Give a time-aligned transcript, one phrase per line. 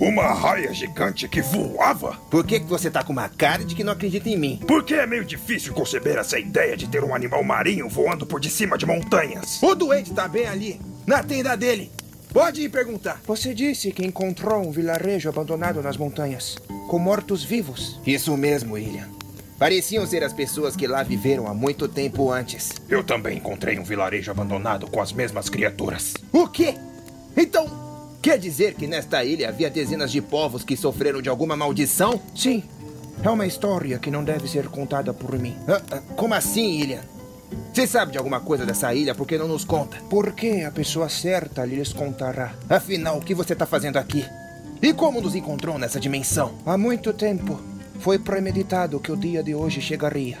[0.00, 2.16] Uma raia gigante que voava?
[2.30, 4.58] Por que, que você tá com uma cara de que não acredita em mim?
[4.66, 8.48] Porque é meio difícil conceber essa ideia de ter um animal marinho voando por de
[8.48, 9.62] cima de montanhas.
[9.62, 11.92] O doente tá bem ali, na tenda dele.
[12.32, 13.20] Pode ir perguntar.
[13.26, 16.56] Você disse que encontrou um vilarejo abandonado nas montanhas,
[16.88, 18.00] com mortos-vivos.
[18.06, 19.06] Isso mesmo, William.
[19.58, 22.70] Pareciam ser as pessoas que lá viveram há muito tempo antes.
[22.88, 26.14] Eu também encontrei um vilarejo abandonado com as mesmas criaturas.
[26.32, 26.74] O quê?
[27.36, 27.89] Então,
[28.20, 32.20] quer dizer que nesta ilha havia dezenas de povos que sofreram de alguma maldição?
[32.34, 32.62] Sim.
[33.22, 35.54] É uma história que não deve ser contada por mim.
[35.68, 37.02] Ah, ah, como assim, William?
[37.72, 39.98] Você sabe de alguma coisa dessa ilha, por que não nos conta?
[40.08, 42.54] Porque a pessoa certa lhes contará.
[42.68, 44.24] Afinal, o que você está fazendo aqui?
[44.82, 46.54] E como nos encontrou nessa dimensão?
[46.64, 47.60] Há muito tempo,
[47.98, 50.38] foi premeditado que o dia de hoje chegaria.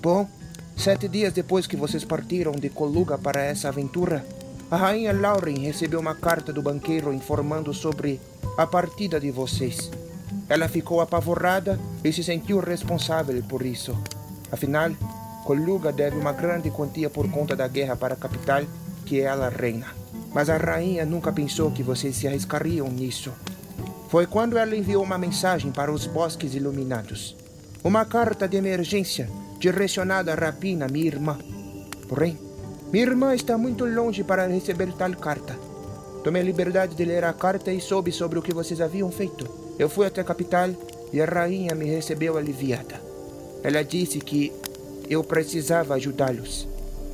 [0.00, 0.28] Bom,
[0.76, 4.24] sete dias depois que vocês partiram de Coluga para essa aventura,
[4.70, 8.20] a rainha Lauren recebeu uma carta do banqueiro informando sobre
[8.56, 9.90] a partida de vocês.
[10.48, 13.96] Ela ficou apavorada e se sentiu responsável por isso.
[14.50, 14.90] Afinal,
[15.44, 18.62] Coluga deve uma grande quantia por conta da guerra para a capital,
[19.04, 19.86] que ela reina.
[20.32, 23.32] Mas a rainha nunca pensou que vocês se arriscariam nisso.
[24.08, 27.36] Foi quando ela enviou uma mensagem para os bosques iluminados.
[27.82, 29.28] Uma carta de emergência
[29.58, 31.38] direcionada a Rapina, minha irmã.
[32.08, 32.38] Porém,
[32.94, 35.58] minha irmã está muito longe para receber tal carta.
[36.22, 39.48] Tomei a liberdade de ler a carta e soube sobre o que vocês haviam feito.
[39.76, 40.70] Eu fui até a capital
[41.12, 43.00] e a rainha me recebeu aliviada.
[43.64, 44.52] Ela disse que
[45.10, 46.68] eu precisava ajudá-los.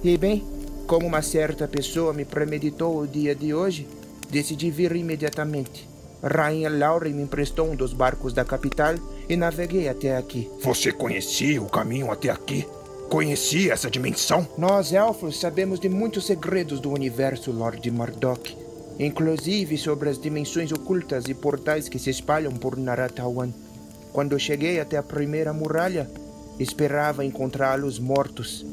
[0.05, 0.45] E bem,
[0.87, 3.89] como uma certa pessoa me premeditou o dia de hoje,
[4.29, 5.89] decidi vir imediatamente.
[6.23, 10.47] Rainha Lauren me emprestou um dos barcos da capital e naveguei até aqui.
[10.61, 12.67] Você conhecia o caminho até aqui?
[13.11, 14.47] Conhecia essa dimensão?
[14.57, 18.57] Nós, elfos, sabemos de muitos segredos do universo, Lord Mardok.
[19.01, 23.51] Inclusive sobre as dimensões ocultas e portais que se espalham por Naratawan.
[24.13, 26.09] Quando cheguei até a primeira muralha,
[26.61, 28.65] esperava encontrá-los mortos.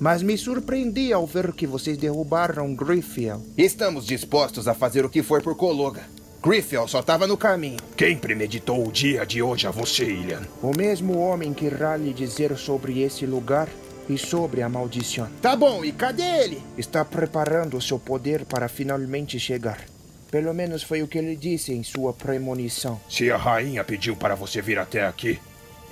[0.00, 3.42] Mas me surpreendi ao ver que vocês derrubaram Griffiel.
[3.58, 6.02] Estamos dispostos a fazer o que for por Cologa.
[6.42, 7.78] Griffel só estava no caminho.
[7.96, 10.42] Quem premeditou o dia de hoje a você, Ilian?
[10.60, 13.68] O mesmo homem que irá lhe dizer sobre esse lugar
[14.08, 15.28] e sobre a maldição.
[15.40, 16.60] Tá bom, e cadê ele?
[16.76, 19.84] Está preparando seu poder para finalmente chegar.
[20.32, 23.00] Pelo menos foi o que ele disse em sua premonição.
[23.08, 25.38] Se a rainha pediu para você vir até aqui,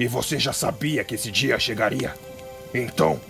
[0.01, 2.13] e você já sabia que esse dia chegaria,
[2.75, 3.21] então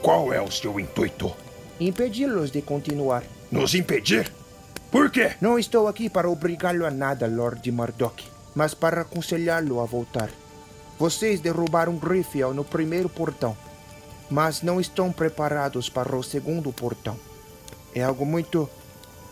[0.00, 1.34] qual é o seu intuito?
[1.80, 3.24] Impedi-los de continuar.
[3.50, 4.30] Nos impedir?
[4.90, 5.36] Por quê?
[5.40, 8.24] Não estou aqui para obrigá-lo a nada, Lord Mardok,
[8.56, 10.28] mas para aconselhá-lo a voltar.
[10.98, 13.56] Vocês derrubaram Griffiel no primeiro portão,
[14.28, 17.16] mas não estão preparados para o segundo portão.
[17.94, 18.68] É algo muito,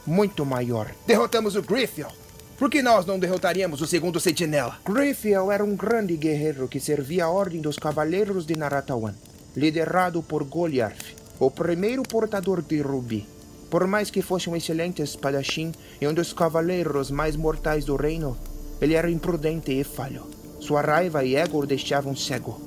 [0.06, 0.92] muito maior.
[1.04, 2.12] Derrotamos o Griffiel.
[2.56, 4.78] Por que nós não derrotaríamos o segundo sentinela?
[4.84, 9.14] Griffiel era um grande guerreiro que servia a ordem dos Cavaleiros de Naratawan,
[9.56, 13.38] liderado por Goliarth, o primeiro portador de Rubi.
[13.70, 18.36] Por mais que fosse um excelente espadachim e um dos cavaleiros mais mortais do reino,
[18.80, 20.26] ele era imprudente e falho.
[20.60, 22.60] Sua raiva e ego o deixavam cego.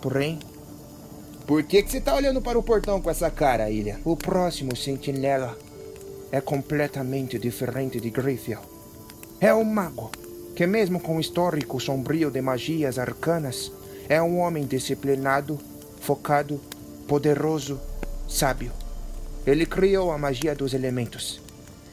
[0.00, 0.38] Porém...
[1.46, 4.00] Por que, que você está olhando para o portão com essa cara, Ilha?
[4.04, 5.56] O próximo sentinela
[6.32, 8.60] é completamente diferente de Griffiel.
[9.40, 10.10] É um mago,
[10.56, 13.70] que mesmo com um histórico sombrio de magias arcanas,
[14.08, 15.56] é um homem disciplinado,
[16.00, 16.60] focado,
[17.06, 17.80] poderoso,
[18.28, 18.72] sábio.
[19.46, 21.40] Ele criou a magia dos elementos.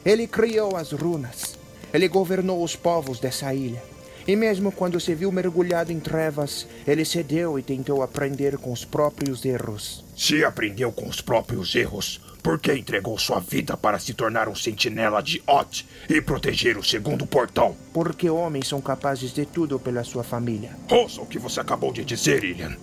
[0.04, 1.56] Ele criou as runas.
[1.94, 3.82] Ele governou os povos dessa ilha.
[4.28, 8.84] E mesmo quando se viu mergulhado em trevas, ele cedeu e tentou aprender com os
[8.84, 10.04] próprios erros.
[10.16, 14.56] Se aprendeu com os próprios erros, por que entregou sua vida para se tornar um
[14.56, 17.76] sentinela de Ot e proteger o segundo portão?
[17.94, 20.72] Porque homens são capazes de tudo pela sua família.
[20.90, 22.76] Ouça o que você acabou de dizer, Ilian.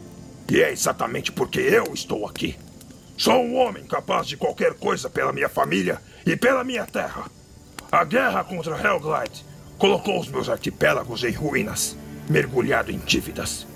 [0.49, 2.57] E é exatamente porque eu estou aqui.
[3.21, 7.31] Sou um homem capaz de qualquer coisa pela minha família e pela minha terra.
[7.93, 9.45] A guerra contra Helglide
[9.77, 11.95] colocou os meus arquipélagos em ruínas,
[12.31, 13.67] mergulhado em dívidas.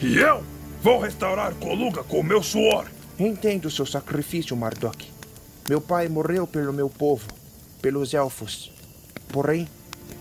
[0.00, 0.42] E eu
[0.82, 2.86] vou restaurar Coluga com meu suor.
[3.18, 5.10] Entendo seu sacrifício, Mardok.
[5.68, 7.26] Meu pai morreu pelo meu povo,
[7.82, 8.72] pelos elfos.
[9.28, 9.68] Porém,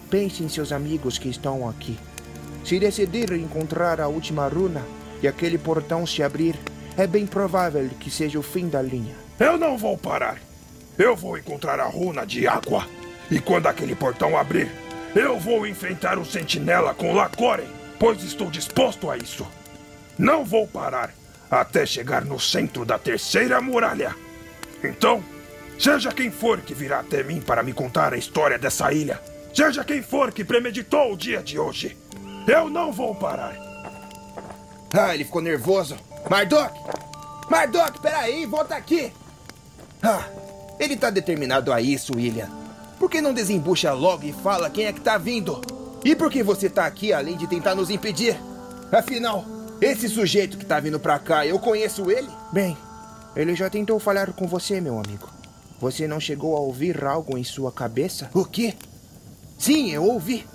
[0.09, 1.97] pense em seus amigos que estão aqui.
[2.65, 4.83] Se decidir encontrar a última runa
[5.21, 6.59] e aquele portão se abrir,
[6.97, 9.15] é bem provável que seja o fim da linha.
[9.39, 10.37] Eu não vou parar.
[10.97, 12.87] Eu vou encontrar a runa de água.
[13.31, 14.71] E quando aquele portão abrir,
[15.15, 17.67] eu vou enfrentar o sentinela com Lacoren,
[17.99, 19.47] pois estou disposto a isso.
[20.17, 21.13] Não vou parar
[21.49, 24.15] até chegar no centro da terceira muralha.
[24.83, 25.23] Então,
[25.79, 29.19] seja quem for que virá até mim para me contar a história dessa ilha,
[29.53, 31.95] Seja quem for que premeditou o dia de hoje,
[32.47, 33.55] eu não vou parar.
[34.91, 35.95] Ah, ele ficou nervoso.
[36.29, 36.71] Marduk!
[37.49, 39.11] Marduk, peraí, volta aqui!
[40.01, 40.25] Ah,
[40.79, 42.49] ele tá determinado a isso, William.
[42.99, 45.61] Por que não desembucha logo e fala quem é que tá vindo?
[46.03, 48.37] E por que você tá aqui além de tentar nos impedir?
[48.91, 49.45] Afinal,
[49.81, 52.29] esse sujeito que tá vindo pra cá, eu conheço ele?
[52.51, 52.77] Bem,
[53.35, 55.29] ele já tentou falar com você, meu amigo.
[55.79, 58.29] Você não chegou a ouvir algo em sua cabeça?
[58.33, 58.73] O quê?
[59.57, 60.45] Sim, eu ouvi.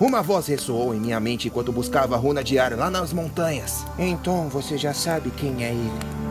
[0.00, 3.84] Uma voz ressoou em minha mente enquanto buscava a runa de ar lá nas montanhas.
[3.98, 6.29] Então você já sabe quem é ele.